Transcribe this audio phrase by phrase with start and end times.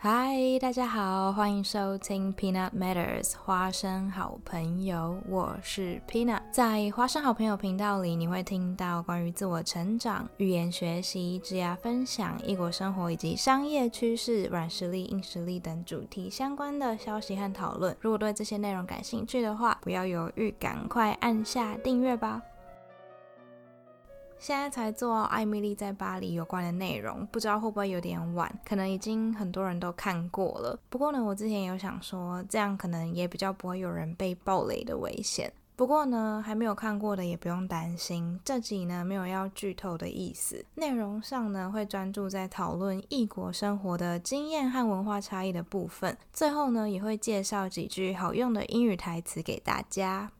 [0.00, 6.40] 嗨，大家好，欢迎收听 Peanut Matters 花生好朋友，我是 Peanut。
[6.52, 17.96] 在花生好朋友频道里，你会听到关于自我成长、语言学习、职业分享、异国生活以及商业趋势、软实力、硬实力等主题相关的消息和讨论。
[18.00, 22.40] 如果对这些内容感兴趣的话，不要犹豫，赶快按下订阅吧。
[24.38, 28.52] 现在才做艾米丽在巴黎有关的内容，不知道会不会有点晚？
[28.64, 30.78] 可能已经很多人都看过了。
[30.88, 35.52] 不过呢，我之前有想说，这样可能也比较不会有人被暴雷的危险。
[35.74, 40.64] 不过呢，还没有看过的也不用担心，这集呢没有要剧透的意思。
[40.74, 50.32] 内容上呢会专注在讨论异国生活的经验和文化差异的部分，最后呢也会介绍几句好用的英语台词给大家。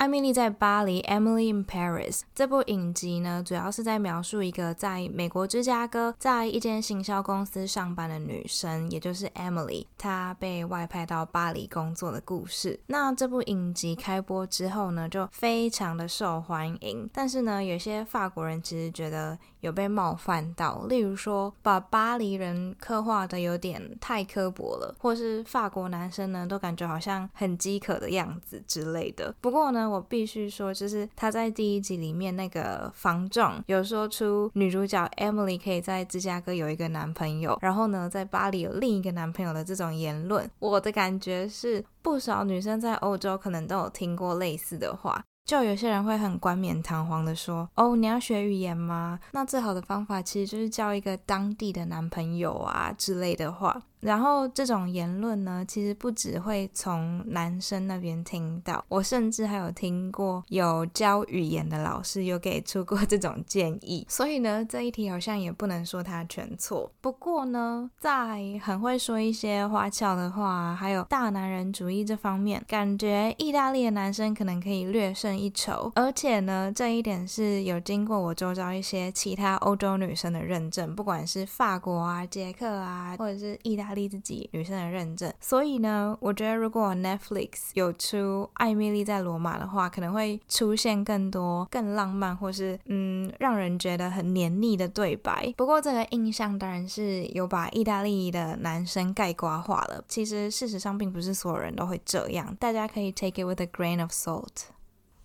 [0.00, 2.22] 艾米丽在巴黎，Emily in Paris。
[2.34, 12.80] 这部影集呢，主要是在描述一个在美国芝加哥在一间行销公司上班的女生，也就是 Emily，她被外派到巴黎工作的故事。
[12.86, 17.06] 那这部影集开播之后呢，就非常的受欢迎。
[17.12, 29.34] 但是呢，有些法国人其实觉得有被冒犯到，例如说把巴黎人刻画的有点太刻薄了，或是法国男生呢都感觉好像很饥渴的样子之类的。
[29.42, 45.22] 不过呢，我必须说，就是他在第一集里面那个防撞有说出女主角 Emily 可以在芝加哥有一个男朋友，然后呢在巴黎有另一个男朋友的这种言论，我的感觉是不少女生在欧洲可能都有听过类似的话。
[45.46, 49.18] 就有些人会很冠冕堂皇的说：“哦，你要学语言吗？
[49.32, 64.06] 那最好的方法其实就是交一个当地的男朋友啊之类的话。”然后这种言论呢，其实不只会从男生那边听到，我甚至还有听过有教语言的老师有给出过 这种建议。
[64.08, 66.90] 所以呢，这一题好像也不能说他全错。
[67.02, 75.92] 不过呢，在很会说一些花俏的话，还有大男人主义这方面，感觉意大利的男生可能可以略胜一筹。
[75.94, 83.89] 而且呢，这一点是有经过我周遭一些其他欧洲女生的认证，不管是法国啊、捷克啊，或者是意大。
[83.94, 88.16] 利自己女生的认证，所以呢，我觉得如果 Netflix 有出
[88.54, 95.52] 《艾米丽在罗马》的话，可能会出现更多更浪漫或是嗯让人觉得很黏腻的对白。
[95.56, 100.04] 不过这个印象当然是有把意大利的男生盖瓜化了。
[100.08, 104.70] 其实事实上并不是所有人都会这样，大家可以 take it with a grain of salt。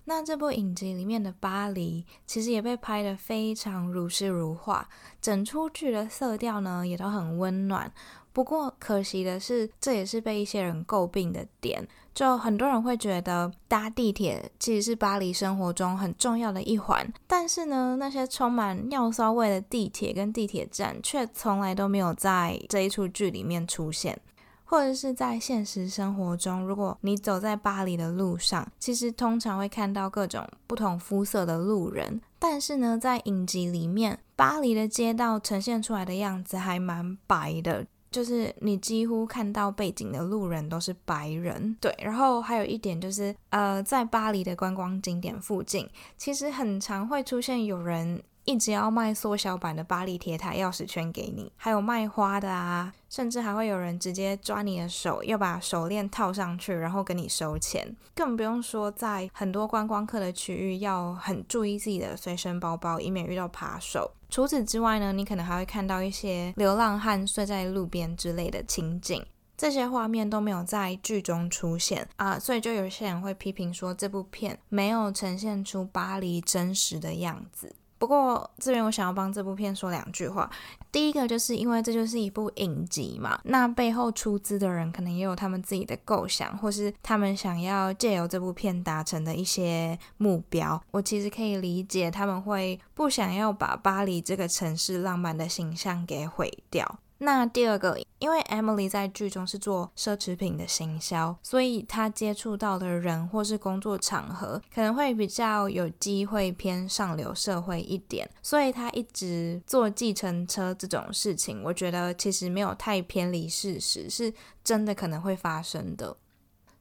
[0.07, 4.87] 那这部影集里面的巴黎，其实也被拍得非常如诗如画，
[5.19, 7.91] 整出剧的色调呢也都很温暖。
[8.35, 11.87] 不过可惜的是，这也是被一些人诟病的点。
[12.13, 24.19] 就很多人会觉得搭地铁其实是巴黎生活中很重要的一环，但是呢，那些充满尿骚味的地铁跟地铁站却从来都没有在这一出剧里面出现。
[24.67, 37.85] 或者是在现实生活中，如果你走在巴黎的路上，其实通常会看到各种不同肤色的路人，但是呢，在影集里面，巴黎的街道呈现出来的样子还蛮白的。
[38.15, 41.93] 就是你几乎看到背景的路人都是白人，对。
[41.99, 48.23] 然后还有一点就是，呃，在巴黎的观光景点附近，其实很常会出现有人。
[48.45, 57.95] 一直要卖缩小版的巴黎铁塔钥匙圈给你，还有卖花的啊，甚至还会有人直接抓你的手，要把手链套上去，然后跟你收钱。
[58.13, 64.11] 更不用说在很多观光客的区域，要很注意自己的随身包包，以免遇到扒手。
[64.29, 69.25] 除此之外呢，你可能还会看到一些流浪汉睡在路边之类的情景，
[69.57, 77.75] 这些画面都没有在剧中出现啊，所以就有些人会批评说这部片没有呈现出巴黎真实的样子。
[77.97, 80.49] 不过这边我想要帮这部片说两句话。
[80.91, 90.81] 第一个就是因为这就是一部影集嘛，那背后出资的人可能也有他们自己的构想，或是他们想要借由这部片达成的一些目标。
[90.91, 96.99] 我其实可以理解他们会不想要把巴黎这个城市浪漫的形象给毁掉。
[97.19, 116.17] 那第二个，因为 Emily 在剧中是做奢侈品的行销，所以她接触到的人或是工作场合可能会比较有机会偏上流社会一点，所以她一直坐计程车这种事情，我觉得其实没有太偏离事实，是真的可能会发生的。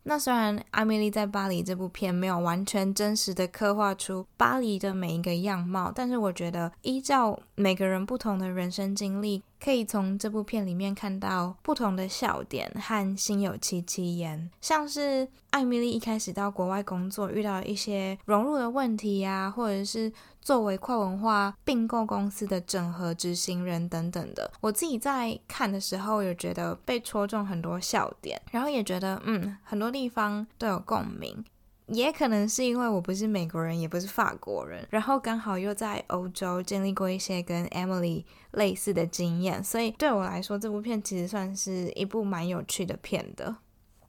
[0.07, 14.51] 那虽然《艾米丽在巴黎》这部片没有完全真实的刻画出巴黎的每一个样貌，但是我觉得依照每个人不同的人生经历，可以从这部片里面看到不同的笑点和心有戚戚焉。
[14.61, 20.13] 像是艾米丽一开始到国外工作，遇到一些融入的问题呀，或者是
[20.43, 24.53] 作为跨文化并购公司的整合执行人等等的。
[24.61, 31.43] 我自己在看的时候，有觉得被戳中很多笑点，然后也觉得嗯，很多地方都有共鸣。
[31.87, 43.57] 也可能是因为我不是美国人，也不是法国人，然后刚好又在欧洲经历过一些跟 Emily 类似的经验，所以对我来说，这部片其实算是一部蛮有趣的片的。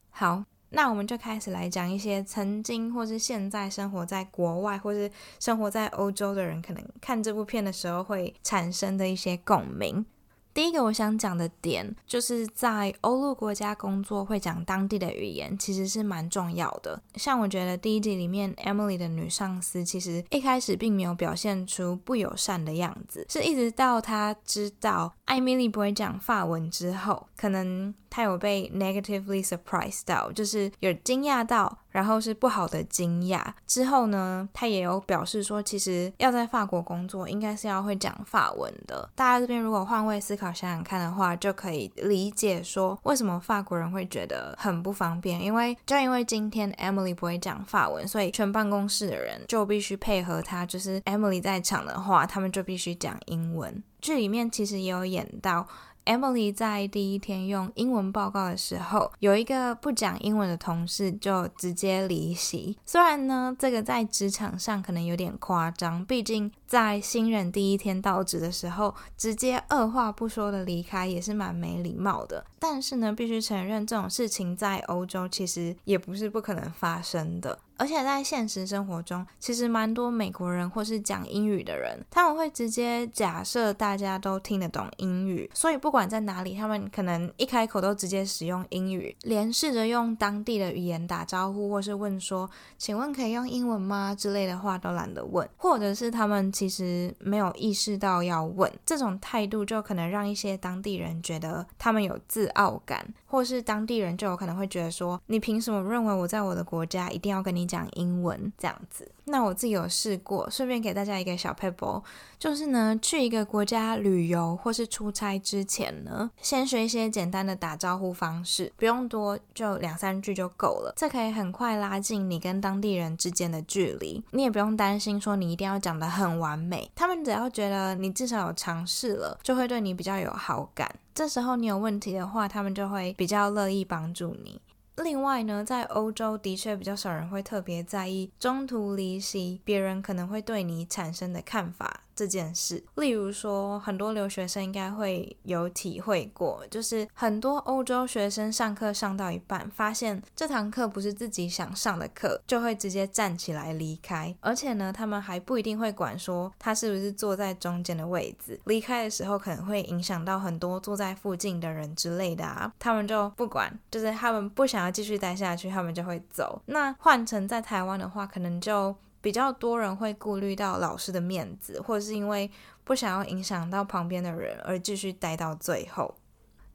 [0.10, 10.06] 好，那我们就开始来讲一些曾经或是现在生活在国外或是生活在欧洲的人，可能看这部片的时候会产生的一些共鸣。
[10.56, 17.02] 第一个我想讲的点，就是在欧陆国家工作会讲当地的语言，其实是蛮重要的。
[17.16, 27.94] 像我觉得第一集里面 Emily 的女上司，其实一开始并没有表现出不友善的样子，是一直到她知道艾米丽不会讲法文之后，可能。
[28.08, 33.42] 她有被 negatively surprised 到，就是有惊讶到，然后是不好的惊讶。
[33.66, 39.10] 之后呢，他也有表示说，其实要在法国工作，应该是要会讲法文的。
[39.16, 45.42] 大家这边如果换位思考想想看的话，就可以理解说，为什么法国人会觉得很不方便。
[45.42, 50.66] 因为就因为今天 Emily 不会讲法文，所以全办公室的人就必须配合他。
[50.66, 53.82] 就是 Emily 在场的话，他们就必须讲英文。
[54.02, 55.66] 剧里面其实也有演到。
[56.06, 62.78] Emily 在第一天用英文报告的时候，有一个不讲英文的同事就直接离席。
[62.86, 72.46] 虽然呢，这个在职场上可能有点夸张，毕竟在新人第一天到职的时候，直接二话不说的离开也是蛮没礼貌的。
[72.60, 77.60] 但是呢，必须承认这种事情在欧洲其实也不是不可能发生的。
[77.78, 92.50] 而且在现实生活中，其实蛮多美国人或是讲英语的人，他们会直接假设大家都听得懂英语，所以不管在哪里，他们可能一开口都直接使用英语，连试着用当地的语言打招呼，或是问说
[92.80, 112.02] “请问可以用英文吗”之类的话都懒得问，或者是他们其实没有意识到要问，这种态度就可能让一些当地人觉得他们有自傲感，或是当地人就有可能会觉得说：“你凭什么认为我在我的国家一定要跟你？”讲英文这样子，那我自己有试过，顺便给大家一个小 paper，
[112.38, 120.94] 就是呢，去一个国家旅游或是出差之前呢，先学一些简单的打招呼方式，不用多，就两三句就够了。
[120.96, 130.94] 这可以很快拉近你跟当地人之间的距离，你也不用担心说你一定要讲得很完美，他们只要觉得你至少有尝试了，就会对你比较有好感。
[131.14, 134.60] 这时候你有问题的话，他们就会比较乐意帮助你。
[135.04, 142.02] 另外呢，在欧洲的确比较少人会特别在意中途离席，别人可能会对你产生的看法。
[142.16, 154.34] 这件事，例如说，很多留学生应该会有体会过，就是很多欧洲学生上课上到一半，发现这堂课不是自己想上的课，就会直接站起来离开。
[154.40, 166.62] 而且呢，他们还不一定会管说他是不是坐在中间的位置，离开的时候可能会影响到很多坐在附近的人之类的啊，他们就不管，就是他们不想要继续待下去，他们就会走。
[166.68, 168.96] 那换成在台湾的话，可能就。
[169.26, 172.52] 比较多人会顾虑到老师的面子，或者是因为
[172.84, 176.14] 不想要影响到旁边的人而继续待到最后。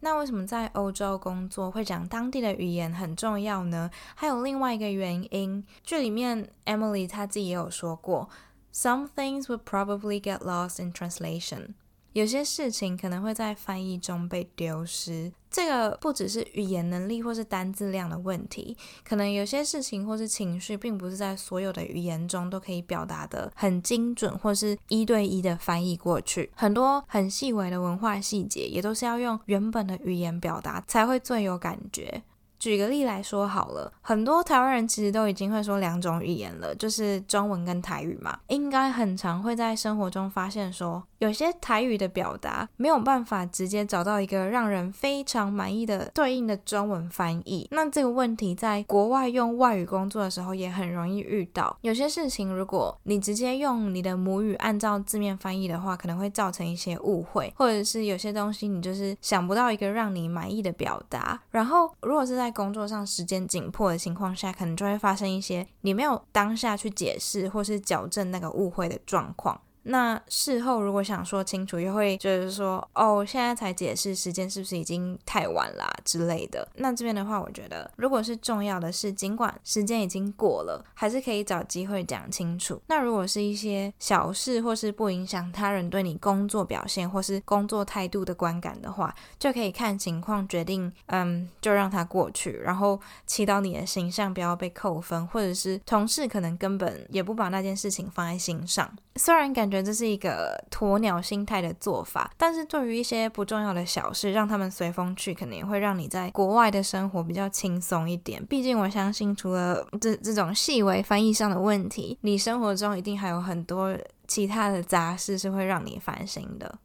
[0.00, 3.88] 那为什么在欧洲工作会讲当地的语言很重要呢？
[4.16, 8.28] 还有另外一个原因，剧里面 Emily 她自己也有说过
[8.74, 11.74] ，Some things would probably get lost in translation。
[12.12, 26.50] 有些事情可能会在翻译中被丢失，这个不只是语言能力或是单字量的问题，可能有些事情或是情绪，并不是在所有的语言中都可以表达的很精准，或是一对一的翻译过去。
[26.56, 32.22] 很多很细微的文化细节，也都是要用原本的语言表达才会最有感觉。
[32.58, 47.68] 举个例来说好了，很多台湾人其实都已经会说两种语言了，就是中文跟台语嘛，应该很常会在生活中发现说，有些台语的表达没有办法直接找到一个让人非常满意的对应的中文翻译。
[47.70, 51.76] 那这个问题在国外用外语工作的时候也很容易遇到。
[51.82, 61.38] 有些事情如果你直接用你的母语按照字面翻译的话，可能会造成一些误会，或者是有些东西你就是想不到一个让你满意的表达。
[61.50, 69.60] 然后如果是在工作上时间紧迫的情况下，可能就会发生一些你没有当下去解释或是矫正那个误会的状况。
[69.84, 76.68] 那事后如果想说清楚，又会就是说，哦，现在才解释，时间是不是已经太晚啦之类的。
[76.76, 82.80] 那这边的话，我觉得如果是重要的事，尽管时间已经过了，还是可以找机会讲清楚。
[82.88, 98.90] 那如果是一些小事，或是不影响他人对你工作表现或是工作态度的观感的话，就可以看情况决定，嗯，就让它过去，然后祈祷你的形象不要被扣分，或者是同事可能根本也不把那件事情放在心上。
[99.16, 108.44] 虽然感觉这是一个鸵鸟心态的做法，但是对于一些不重要的小事，让他们随风去，肯定会让你在国外的生活比较轻松一点。
[108.46, 116.78] 毕竟我相信，除了这这种细微翻译上的问题，你生活中一定还有很多其他的杂事是会让你烦心的。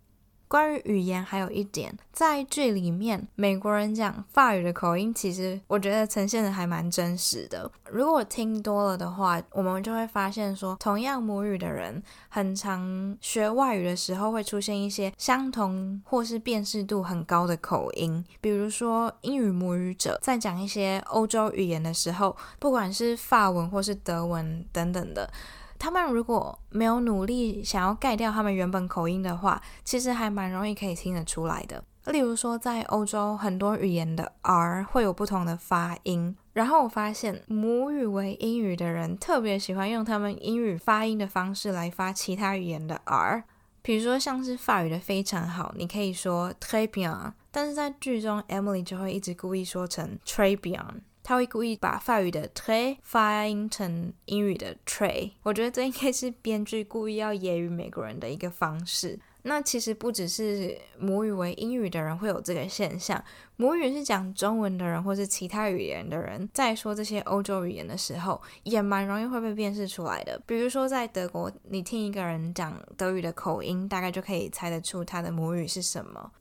[0.56, 7.70] 关于语言，还有一点，在剧里面，美国人讲法语的口音，其实我觉得呈现的还蛮真实的。
[7.92, 18.24] 如果听多了的话，我们就会发现说，同样母语的人，很常学外语的时候，会出现一些相同或是辨识度很高的口音。
[18.40, 25.30] 比如说，英语母语者在讲一些欧洲语言的时候，不管是法文或是德文等等的。
[25.78, 31.84] 他们如果没有努力想要盖掉他们原本口音的话，其实还蛮容易可以听得出来的。
[32.06, 43.44] 例如说，在欧洲很多语言的 R 会有不同的发音，然后我发现母语为英语的人特别喜欢用他们英语发音的方式来发其他语言的 R，
[43.82, 51.02] 比如说像是法语的非常好，你可以说 très bien，但是在剧中 Emily 就会一直故意说成 très bien。
[51.26, 59.20] 他会故意把法语的 tray 发音成英语的 tray，我觉得这应该是编剧故意要揶揄美国人的一个方式。
[59.42, 63.24] 那其实不只是母语为英语的人会有这个现象，
[63.58, 70.40] 母语是讲中文的人或是其他语言的人，在说这些欧洲语言的时候，也蛮容易会被辨识出来的。
[70.46, 76.32] 比如说在德国，你听一个人讲德语的口音，大概就可以猜得出他的母语是什么。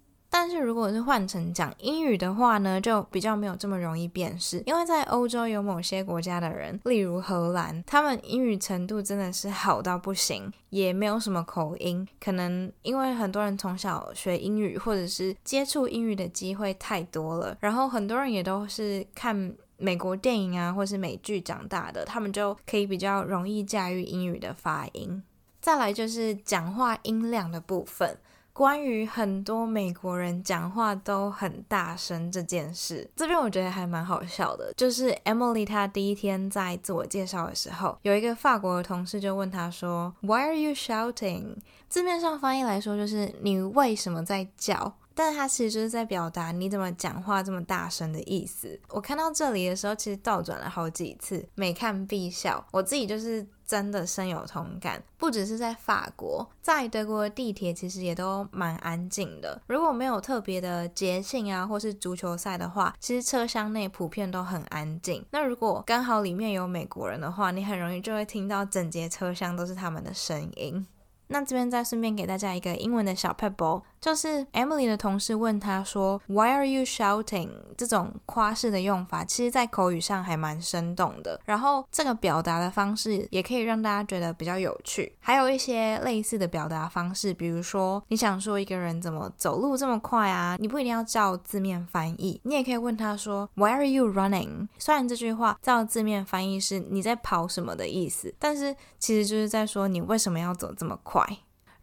[0.44, 25.22] 但是如果是换成讲英语的话呢，就比较没有这么容易辨识，因为在欧洲有某些国家的人，例如荷兰，他们英语程度真的是好到不行，也没有什么口音，可能因为很多人从小学英语或者是接触英语的机会太多了，然后很多人也都是看美国电影啊或是美剧长大的，他们就可以比较容易驾驭英语的发音。
[25.62, 28.18] 再来就是讲话音量的部分。
[28.54, 34.72] 关于很多美国人讲话都很大声这件事，这边我觉得还蛮好笑的。
[34.76, 41.56] 就是 Emily 她第一天在自我介绍的时候，有一个法国的同事就问她说：“Why are you shouting？”
[41.88, 48.78] 字面上翻译来说就是“你为什么在叫？”但他其实就是在表达你怎么讲话这么大声的意思。
[48.88, 52.66] 我看到这里的时候，其实倒转了好几次，每看必笑。
[52.72, 55.02] 我自己就是真的深有同感。
[55.16, 59.62] 不只是在法国，在德国的地铁其实也都蛮安静的。
[59.68, 65.24] 如果没有特别的节庆啊，或是足球赛的话，其实车厢内普遍都很安静。
[65.30, 70.86] 那如果刚好里面有美国人的话，你很容易就会听到整节车厢都是他们的声音。
[71.28, 77.48] 那这边再顺便给大家一个英文的小 pebble，就是 Emily 的同事问他说，Why are you shouting？
[77.74, 81.40] 这种夸式的用法，其实在口语上还蛮生动的。
[81.46, 85.16] 然后这个表达的方式也可以让大家觉得比较有趣。
[85.20, 94.68] 还有一些类似的表达方式，比如说你想说一个人怎么走路这么快啊，你不一定要照字面翻译，你也可以问他说，Why are you running？
[94.78, 101.26] 虽然这句话照字面翻译是你在跑什么的意思，但是其实就是在说你为什么要走这么快。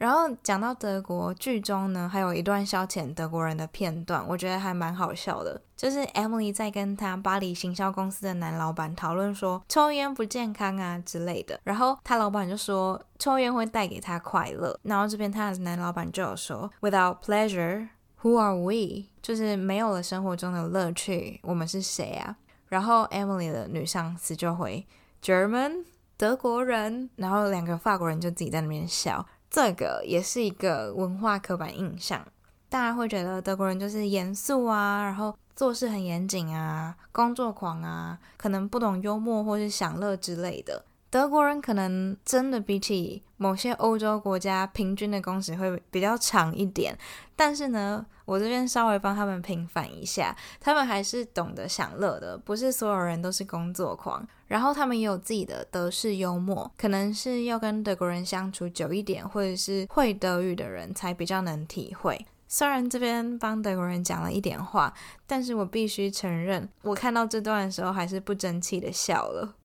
[0.02, 5.62] 然后讲到德国剧中呢，还有一段消遣德国人的片段，我觉得还蛮好笑的。
[5.78, 17.90] 就是 Emily 在跟他巴黎行销公司的男老板讨论说抽烟不健康啊之类的，然后他老板就说抽烟会带给他快乐，然后这边他的男老板就有说 Without pleasure,
[18.24, 19.06] who are we？
[19.22, 22.36] 就是没有了生活中的乐趣，我们是谁啊？
[22.70, 24.88] 然后 Emily 的女上司就回
[25.22, 25.84] German。
[26.18, 32.26] 德国人，然后两个法国人就自己在那边笑，这个也是一个文化刻板印象，
[32.70, 40.86] 大家会觉得德国人就是严肃啊，然后做事很严谨啊，工作狂啊，可能不懂幽默或是享乐之类的。
[41.10, 46.98] 德国人可能真的比起某些欧洲国家平均的工时会比较长一点，
[47.36, 54.26] 但是呢，我这边稍微帮他们平反一下，他们还是懂得享乐的，不是所有人都是工作狂。
[54.52, 62.26] 然后他们也有自己的德式幽默，可能是要跟德国人相处久一点，或者是会德语的人才比较能体会。
[62.50, 64.94] 虽然这边帮德国人讲了一点话，
[65.26, 69.56] 但是我必须承认，我看到这段的时候还是不争气的笑了。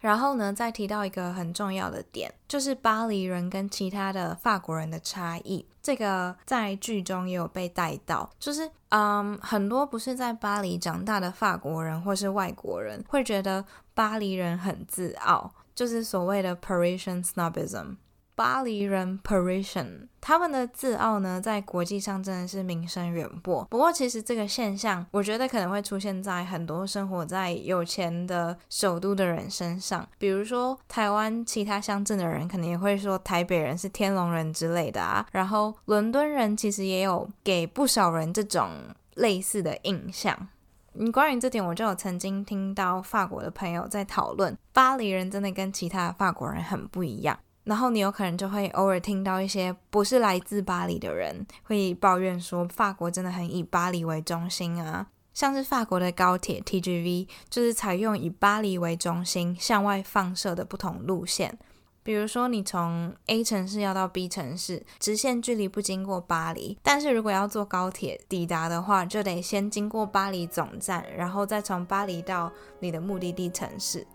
[0.00, 5.64] 然后呢，再提到一个很重要的点，就是巴黎人跟其他的法国人的差异。
[5.80, 17.96] 这个在剧中也有被带到，就是嗯，很多不是在巴黎长大的法国人或是外国人会觉得巴黎人很自傲，就是所谓的 Parisian snobism。
[18.34, 23.62] 巴黎人 Parisian，他们的自傲呢，在国际上真的是名声远播。
[23.66, 30.08] 不过，其实这个现象，我觉得可能会出现在很多生活在有钱的首都的人身上。
[30.16, 35.26] 比如说，台湾其他乡镇的人，可能也会说台北人是天龙人之类的啊。
[35.30, 38.70] 然后，伦敦人其实也有给不少人这种
[39.16, 40.48] 类似的印象。
[40.94, 47.38] 你关于这点，我就有曾经听到法国的朋友在讨论，巴黎人真的跟其他法国人很不一样。
[47.64, 61.56] 然后你有可能就会偶尔听到一些不是来自巴黎的人会抱怨说，法国真的很以巴黎为中心啊，像是法国的高铁 TGV 就是采用以巴黎为中心向外放射的不同路线，
[62.02, 74.06] 比如说你从 A 城市要到 B 城市，直线距离不经过巴黎，但是如果要坐高铁抵达的话，就得先经过巴黎总站，然后再从巴黎到你的目的地城市。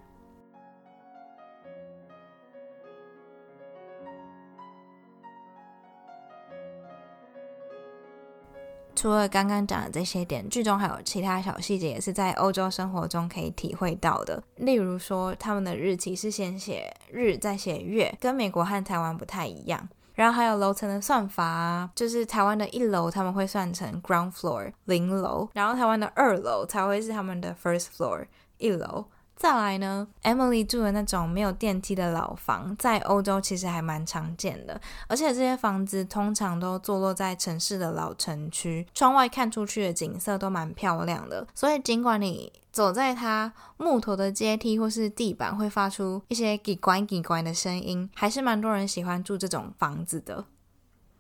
[8.98, 14.42] 除了刚刚讲的这些点，剧中还有其他小细节，也是在欧洲生活中可以体会到的。
[14.56, 19.88] 例如说，他们的日期是先写日再写月，跟美国和台湾不太一样。
[20.16, 28.26] 然后还有楼层的算法，就是台湾的一楼他们会算成 ground floor 零楼，然后台湾的二楼才会是他们的 first floor
[28.58, 29.06] 一楼。
[29.38, 41.46] 再来呢，Emily 住的那种没有电梯的老房，在欧洲其实还蛮常见的，而且这些房子通常都坐落在城市的老城区，窗外看出去的景色都蛮漂亮的。
[41.54, 50.46] 所以尽管你走在它木头的阶梯或是地板会发出一些叽呱叽呱的声音，还是蛮多人喜欢住这种房子的。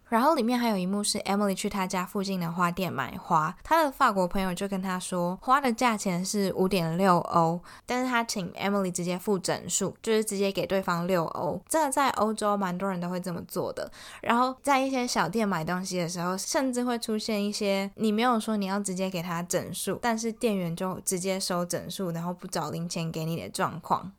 [0.09, 11.61] 然后里面还有一幕是 Emily 去他家附近的花店买花，他的法国朋友就跟他说，花的价钱是五点六欧，但是他请 Emily 直接付整数，就是直接给对方六欧。
[11.67, 13.91] 这个在欧洲蛮多人都会这么做的。
[14.21, 24.11] 然后在一些小店买东西的时候，甚至会出现一些你没有说你要直接给他整数，但是店员就直接收整数，然后不找零钱给你的状况。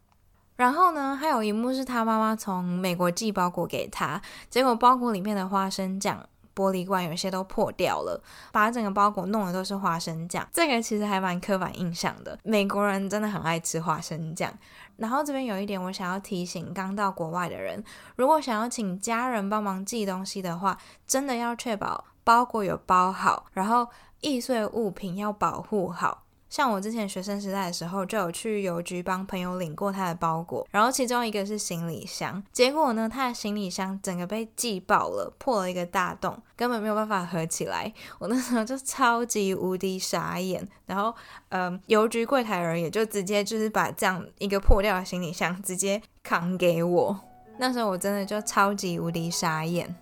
[0.59, 10.45] 然后呢，还有一幕是他妈妈从美国寄包裹给他，结果包裹里面的花生酱玻璃罐有些都破掉了，把整个包裹弄的都是花生酱。
[10.53, 14.53] 这个其实还蛮刻板印象的，美国人真的很爱吃花生酱。
[14.97, 17.85] 然后这边有一点我想要提醒刚到国外的人，
[18.17, 23.87] 如果想要请家人帮忙寄东西的话，真的要确保包裹有包好，然后
[24.23, 26.25] 易碎物品要保护好。
[26.49, 37.93] 像我之前学生时代的时候，就有去邮局帮朋友领过他的包裹，然后其中一个是行李箱，结果呢，他的行李箱整个被寄爆了，破了一个大洞，根本没有办法合起来。
[38.19, 41.15] 我那时候就超级无敌傻眼，然后，
[41.51, 47.21] 嗯，邮局柜台人也就直接就是把这样一个破掉的行李箱直接扛给我，
[47.59, 49.95] 那时候我真的就超级无敌傻眼。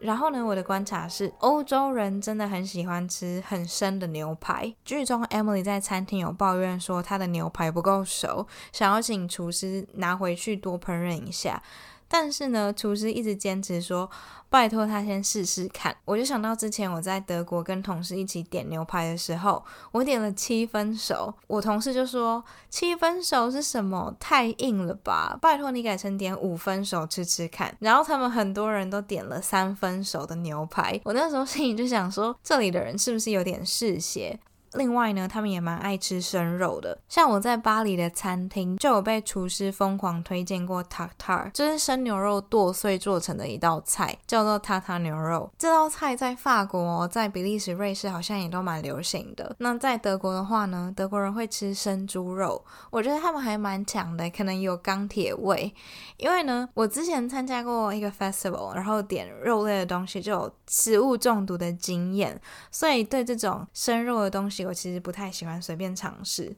[0.00, 4.74] 然后呢，我的观察是，欧洲人真的很喜欢吃很生的牛排。
[4.84, 11.62] 剧中 Emily 在餐厅有抱怨说，她的牛排不够熟，想要请厨师拿回去多烹饪一下。
[12.12, 14.10] 但是呢，厨师一直坚持说，
[14.48, 15.96] 拜托他先试试看。
[16.04, 24.12] 我就想到之前我在德国跟同事一起点牛排的时候，我点了七分熟，我同事就说七分熟是什么？
[24.18, 25.38] 太硬了吧！
[25.40, 27.72] 拜托你改成点五分熟吃吃看。
[27.78, 34.40] 然后他们很多人都点了三分熟的牛排，我那时候心里就想说，这里的人是不是有点嗜血？
[34.74, 36.96] 另外呢，他们也蛮爱吃生肉的。
[37.08, 45.50] 像我在巴黎的餐厅，就有被厨师疯狂推荐过 tartar，就是生牛肉剁碎做成的一道菜，叫做 tartar 牛肉。
[45.58, 49.56] 这道菜在法国、在比利时、瑞士好像也都蛮流行的。
[49.58, 55.74] 那在德国的话呢，德国人会吃生猪肉，我觉得他们还蛮强的，可能有钢铁胃。
[56.16, 64.59] 因为呢，我之前参加过一个 festival，然后点肉类的东西就有食物中毒的经验，所以对这种生肉的东西。
[64.66, 66.56] 我其实不太喜欢随便尝试。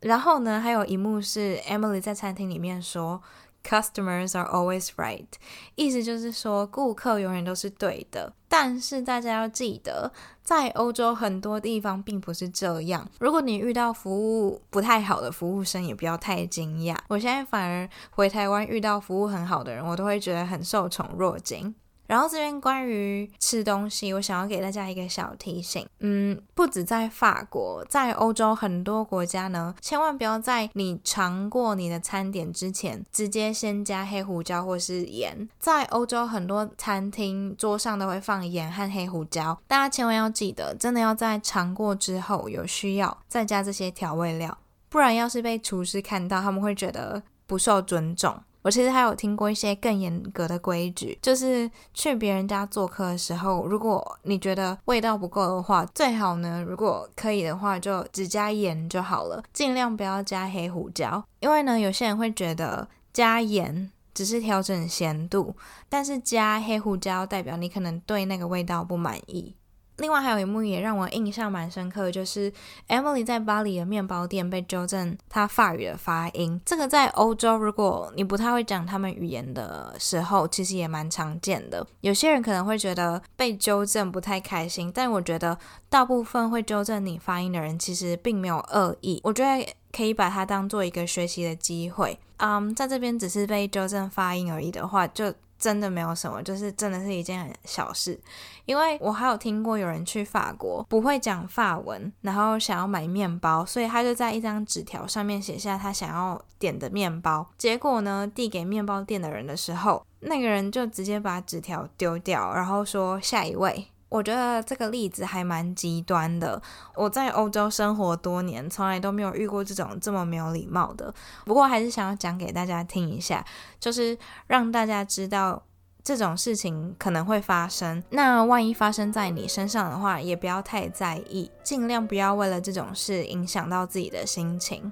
[0.00, 3.20] 然后呢，还有一幕是 Emily 在餐厅里面说
[3.64, 5.26] ：“Customers are always right。”
[5.74, 8.32] 意思就是说，顾客永远都是对的。
[8.48, 13.10] 但是大家要记得，在欧洲很多地方并不是这样。
[13.18, 16.96] 如果你遇到服务不太好的服务生，也不要太惊讶。
[17.08, 21.74] 我现在反而回台湾遇到服务很好的人，我都会觉得很受宠若惊。
[22.08, 35.48] 然后这边关于吃东西，我想要给大家一个小提醒，嗯，不止在法国，在欧洲很多国家呢，千万不要在你尝过你的餐点之前，直接先加黑胡椒或是盐。
[35.58, 44.56] 在欧洲很多餐厅桌上都会放盐和黑胡椒，大家千万要记得，真的要在尝过之后有需要再加这些调味料，
[44.88, 48.42] 不然要是被厨师看到，他们会觉得不受尊重。
[48.62, 65.54] 我其实还有听过一些更严格的规矩，就是去别人家做客的时候，如果你觉得味道不够的话，最好呢，如果可以的话，就只加盐就好了，尽量不要加黑胡椒，因为呢，有些人会觉得加盐只是调整咸度，
[65.88, 69.54] 但是加黑胡椒代表你可能对那个味道不满意。
[69.98, 72.52] 另外还有一幕也让我印象蛮深刻，就是
[72.88, 76.60] Emily 在巴黎的面包店被纠正她法语的发音。
[76.64, 81.86] 这个在欧洲，如果你不太会讲他们语言的时候，其实也蛮常见的。
[82.00, 85.58] 有些人可能会觉得被纠正不太开心，但我觉得
[85.88, 89.20] 大部分会纠正你发音的人其实并没有恶意。
[89.24, 92.18] 我觉得可以把它当做一个学习的机会。
[92.36, 95.34] 嗯，在这边只是被纠正发音而已的话，就。
[95.58, 98.18] 真的没有什么，就是真的是一件小事。
[98.64, 107.46] 因为我还有听过有人去法国不会讲法文，然后想要买面包，所以他就在一张纸条上面写下他想要点的面包。
[107.56, 113.88] 结果呢，递给面包店的人的时候，那个人就直接把纸条丢掉，然后说下一位。
[114.08, 116.60] 我觉得这个例子还蛮极端的。
[116.94, 121.12] 我在欧洲生活多年，从来都没有遇过这种这么没有礼貌的。
[121.44, 123.44] 不过还是想要讲给大家听一下，
[123.78, 124.16] 就是
[124.46, 125.62] 让大家知道
[126.02, 128.02] 这种事情可能会发生。
[128.10, 134.90] 那万一发生在你身上的话，也不要太在意，尽量不要为了这种事影响到自己的心情。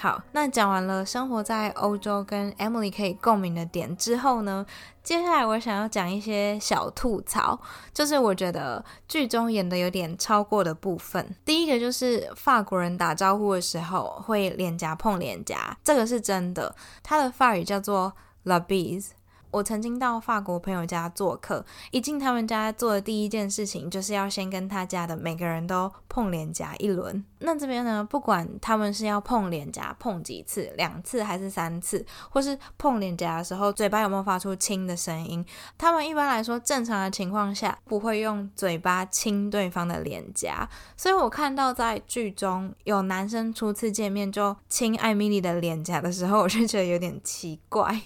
[0.00, 4.64] 好，那讲完了生活在欧洲跟 Emily 可以共鸣的点之后呢，
[5.02, 7.60] 接下来我想要讲一些小吐槽，
[7.92, 11.36] 就是我觉得剧中演的有点超过的部分。
[11.44, 19.10] 第一个就是法国人打招呼的时候会脸颊碰脸颊，这个是真的，他的法语叫做 la bise。
[19.50, 27.24] 我曾经到法国朋友家做客，一进他们家做的第一件事情就是要先跟他家的每个人都碰脸颊一轮。
[27.40, 35.44] 那这边呢，不管他们是要碰脸颊碰几次，两次还是三次，或是碰脸颊的时候嘴巴有没有发出亲的声音，
[35.78, 40.68] 他们一般来说正常的情况下不会用嘴巴亲对方的脸颊。
[40.96, 48.02] 所以我看到在剧中有男生初次见面就亲艾米丽的脸颊的时候，我就觉得有点奇怪。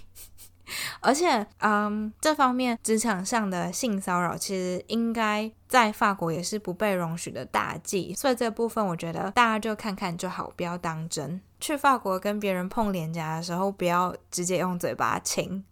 [1.01, 8.15] 而且，嗯，这方面职场上的性骚扰，其实应该在法国也是不被容许的大忌。
[8.15, 11.41] 所以这部分，我觉得大家就看看就好，不要当真。
[11.61, 15.65] 去法国跟别人碰脸颊的时候，不要直接用嘴巴亲。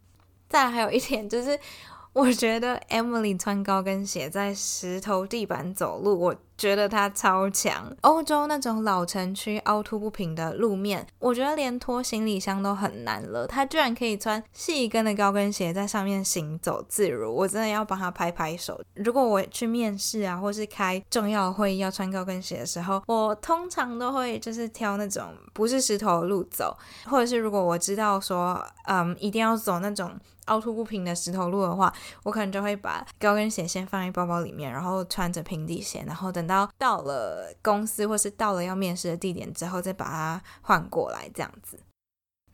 [0.48, 1.58] 再还有一点就是。
[2.14, 7.92] 我觉得 Emily 穿高跟鞋在石头地板走路，我觉得她超强。
[8.02, 18.80] 欧洲那种老城区凹凸不平的路面，我觉得连拖行李箱都很难了，他居然可以穿细跟的高跟鞋在上面行走自如，我真的要帮他拍拍手。
[18.94, 30.12] 如果我去面试啊，或是开重要会议要穿高跟鞋的时候，我通常都会就是挑那种不是石头路走，或者是如果我知道说，嗯，一定要走那种。
[30.46, 31.90] 凹凸不平的石头路的话，
[32.24, 41.78] 我可能就会把高跟鞋先放在包包里面，然后穿着平底鞋，然后等到到了公司或是到了要面试的地点之后，再把它换过来这样子。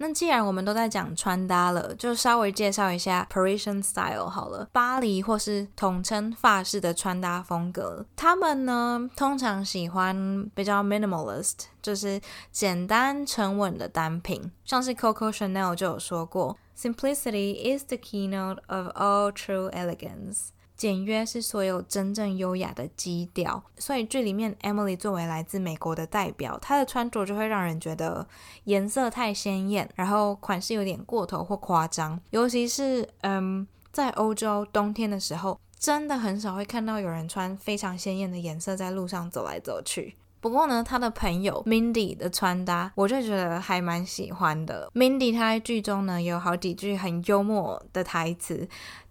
[0.01, 4.69] 那既然我们都在讲穿搭了，就稍微介绍一下 Parisian style 好了。
[4.71, 12.21] 巴黎或是统称法式的穿搭风格，他们呢通常喜欢比较 minimalist，就是
[12.53, 16.57] 简单沉稳的单品，像是 Coco Chanel 就有说过。
[16.77, 20.51] Simplicity is the keynote of all true elegance。
[20.79, 23.63] 简约是所有真正优雅的基调。
[23.77, 28.27] 所以剧里面 Emily 作为来自美国的代表，她的穿着就会让人觉得
[28.65, 32.19] 颜色太鲜艳，然后款式有点过头或夸张。
[32.31, 40.15] 尤其是嗯，在欧洲冬天的时候，真的很少会看到有人穿非常鲜艳的颜色在路上走来走去。
[40.41, 44.89] 不过呢，他的朋友 Mindy 的穿搭，我就觉得还蛮喜欢的。
[44.95, 48.69] Mindy 她在剧中呢有好几句很幽默的台词，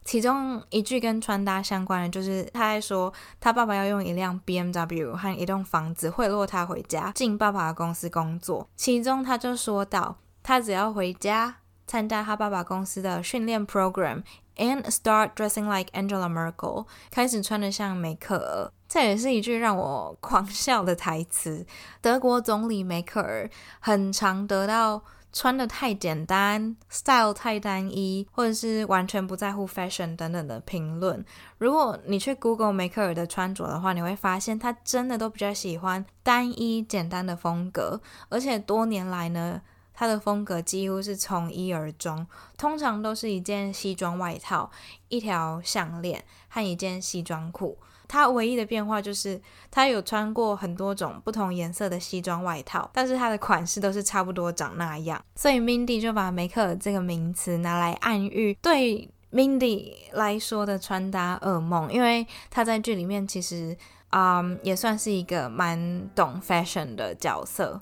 [0.08, 8.70] 其中一句跟穿搭相关的，就是他在说他爸爸要用一辆 BMW 和一栋房子贿赂他回家进爸爸的公司工作。
[8.78, 18.72] 其中他就说到，他只要回家参加他爸爸公司的训练 program，and start dressing like Angela Merkel，开始穿得像梅克尔。
[18.88, 21.66] 这也是一句让我狂笑的台词。
[22.00, 23.50] 德国总理梅克尔
[23.82, 25.04] 很常得到。
[25.38, 31.24] 穿的太简单，style 太单一，或者是完全不在乎 fashion 等等的评论。
[31.60, 39.62] 如果你去 Google 梅克尔的穿着的话，你会发现他真的都比较喜欢单一简单的风格，而且多年来呢，
[39.94, 42.26] 他的风格几乎是从一而终，
[42.58, 44.72] 通常都是一件西装外套、
[45.08, 47.78] 一条项链和一件西装裤。
[48.08, 49.40] 他唯一的变化就是，
[49.70, 55.22] 他有穿过很多种不同颜色的西装外套，但是他的款式都是差不多长那样。
[55.36, 63.76] 所以 Mindy 就把梅克尔这个名词拿来暗喻对 Mindy 来说的穿搭噩梦，因为他在剧里面其实，
[64.12, 67.82] 嗯，也算是一个蛮懂 fashion 的角色。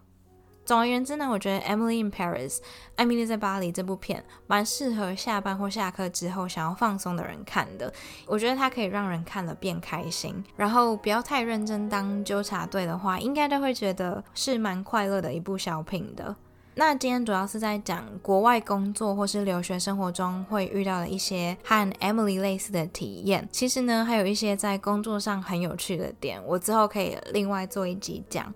[0.66, 2.56] 总而言之呢，我觉得《Emily in Paris》
[2.96, 7.94] 艾米丽在巴黎这部片蛮适合下班或下课之后想要放松的人看的。
[8.26, 16.36] 我觉得它可以让人看了变开心，然后不要太认真当纠察队的话，应该都会觉得是蛮快乐的一部小品的。
[16.74, 23.48] 那今天主要是在讲国外工作或是留学生活中会遇到的一些和 Emily 类似的体验。
[23.52, 28.52] 其实呢，还有一些在工作上很有趣的点，我之后可以另外做一集讲。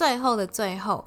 [0.00, 1.04] 最后的最后，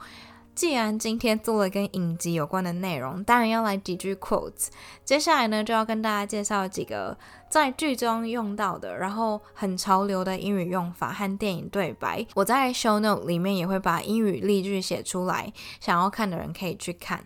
[0.54, 4.68] 既然今天做了跟影集有关的内容，当然要来几句 quotes。
[5.04, 7.18] 接下来呢，就要跟大家介绍几个
[7.50, 12.24] 在剧中用到的，然后很潮流的英语用法和电影对白。
[12.36, 17.26] 我在 show note 里面也会把英语例句写出来，想要看的人可以去看。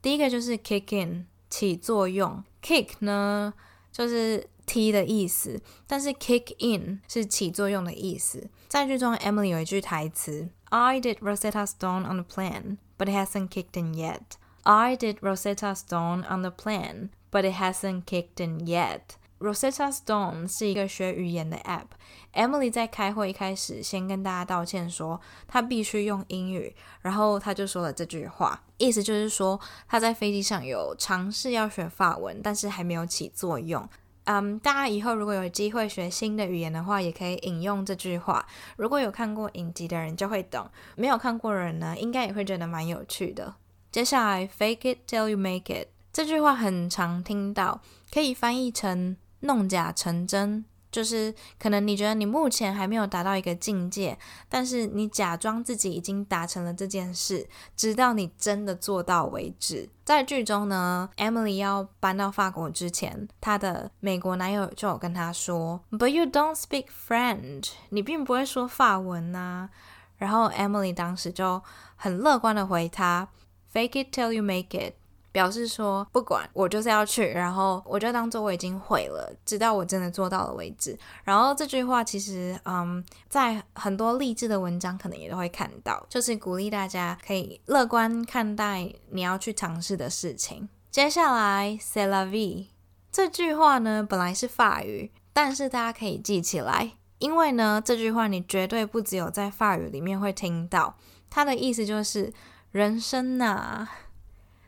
[0.00, 3.52] 第一个就是 kick in 起作用，kick 呢
[3.92, 8.48] 就是踢的意思，但是 kick in 是起作用的意思。
[8.66, 10.48] 在剧中，Emily 有一句台词。
[10.69, 14.37] I did Rosetta Stone on the plan, but it hasn't kicked in yet.
[14.63, 19.17] I did Rosetta Stone on the plan, but it hasn't kicked in yet.
[19.37, 33.87] Rosetta Stone 是一个学语言的 app。Emily 在开会一开始先跟大家道歉说，她必须用英语，然后她就说了这句话，意思就是说她在飞机上有尝试要学法文，但是还没有起作用。
[34.32, 38.46] 嗯，大家以后如果有机会学新的语言的话，也可以引用这句话。
[38.76, 43.56] 如果有看过影集的人就会懂，没有看过的人呢，应该也会觉得蛮有趣的。
[43.90, 47.80] 接下来，fake it till you make it 这句话很常听到，
[48.12, 50.64] 可以翻译成弄假成真。
[50.90, 59.88] 就是可能你觉得你目前还没有达到一个境界，但是你假装自己已经达成了这件事，直到你真的做到为止。
[60.04, 69.70] 在剧中呢，Emily 要搬到法国之前，她的美国男友就有跟她说：“But you don't speak French，你并不会说法文呐。”
[70.18, 71.62] 然后 Emily 当时就
[71.96, 73.28] 很乐观的回他
[73.72, 74.94] ：“Fake it till you make it。”
[75.32, 80.98] 表示说不管我就是要去，然后我就当做我已经会了，直到我真的做到了为止。
[81.24, 90.68] 然后这句话其实，嗯，在很多励志的文章可能也都会看到，就是鼓励大家可以乐观看待你要去尝试的事情。
[90.90, 92.66] 接下来，cela vie
[93.12, 100.96] 这句话呢，本来是法语，但是大家可以记起来，因为呢，这句话你绝对不只有在法语里面会听到，
[101.30, 102.32] 它的意思就是
[102.72, 103.88] 人生呐。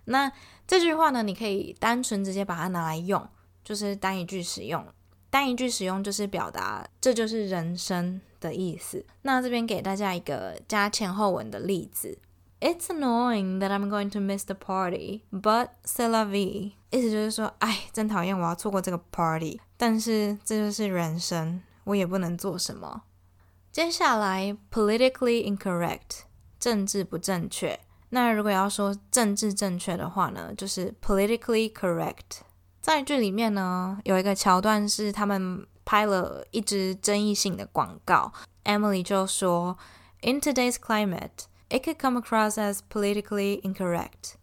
[0.04, 0.30] 那
[0.66, 3.28] 这句话呢，你可以单纯直接把它拿来用，
[3.62, 4.84] 就是单一句使用。
[5.30, 9.04] 单一句使用就是表达这就是人生的意思。
[9.22, 12.18] 那这边给大家一个加前后文的例子
[12.60, 16.72] ：It's annoying that I'm going to miss the party, but c'est la vie。
[16.90, 23.04] 意思就是说，哎，真讨厌我要错过这个 party，但是这就是人生，我也不能做什么。
[23.70, 26.24] 接下来，politically incorrect，
[26.60, 27.80] 政治不正确。
[28.14, 32.42] 那如果要说政治正确的话呢，就是 politically correct。
[32.82, 38.30] 在剧里面呢，有一个桥段是他们拍了一支争议性的广告
[38.64, 39.78] ，Emily 就说
[40.20, 44.34] ，In today's climate, it could come across as politically incorrect。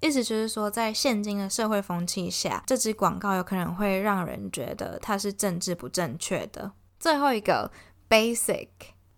[0.00, 6.72] 意思就是说，在现今的社会风气下，这支广告有可能会让人觉得它是政治不正确的。
[7.00, 7.72] 最后一个
[8.06, 8.68] basic。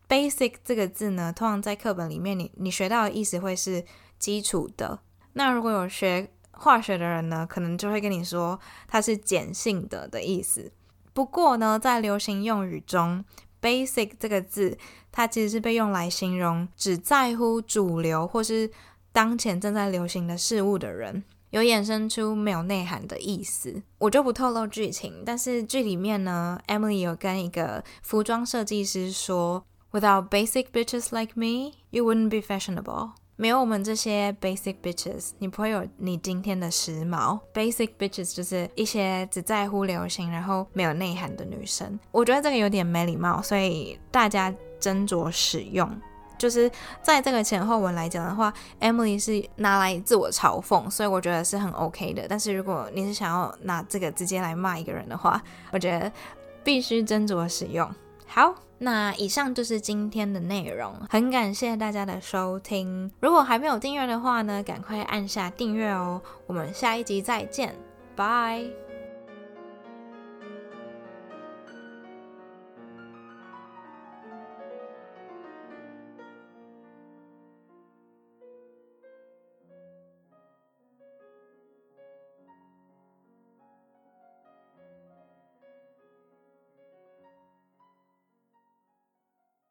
[0.09, 3.85] Basic 这个字呢，通常在课本里面，你你学到的意思会是
[4.21, 5.01] 基础的。
[5.33, 10.71] 那如果有学化学的人呢，可能就会跟你说它是碱性的的意思。
[11.13, 13.25] 不过呢，在流行用语中
[13.61, 14.79] ，Basic 这个字，
[15.11, 18.71] 它其实是被用来形容只在乎主流或是
[19.11, 23.83] 当前正在流行的事物的人，有衍生出没有内涵的意思。
[23.99, 29.67] 我就不透露剧情，但是剧里面呢，Emily 有跟一个服装设计师说。
[29.97, 33.13] Without basic bitches like me, you wouldn't be fashionable.
[33.37, 37.41] 没有我们这些 basic bitches，你不会有你今天的时髦。
[37.55, 41.99] Basic bitches 就是一些只在乎流行，然后没有内涵的女生。
[42.13, 45.91] 我觉得这个有点没礼貌，所以大家斟酌使用。
[46.37, 46.71] 就是
[47.03, 52.27] 在这个前后文来讲的话，Emily 是拿来自我嘲讽，所以我觉得是很 OK 的。
[52.29, 56.13] 但是如果你是想要拿这个直接来骂一个人的话，我觉得
[56.63, 57.91] 必须斟酌使用。
[58.27, 63.11] 好，那以上就是今天的内容，很感谢大家的收听。
[63.21, 66.21] 如果还没有订阅的话呢，赶快按下订阅哦。
[66.47, 67.75] 我们下一集再见，
[68.15, 68.86] 拜。